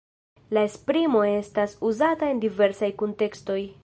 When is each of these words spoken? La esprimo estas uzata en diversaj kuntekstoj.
La 0.57 0.61
esprimo 0.69 1.19
estas 1.33 1.75
uzata 1.91 2.31
en 2.37 2.41
diversaj 2.47 2.91
kuntekstoj. 3.03 3.61